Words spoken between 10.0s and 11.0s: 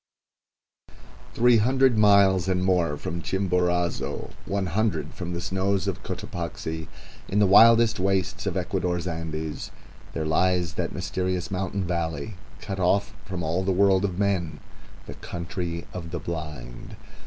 there lies that